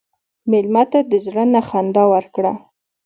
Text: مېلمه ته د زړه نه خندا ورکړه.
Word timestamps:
مېلمه 0.51 0.83
ته 0.91 0.99
د 1.11 1.13
زړه 1.25 1.43
نه 1.53 1.61
خندا 1.67 2.03
ورکړه. 2.13 2.53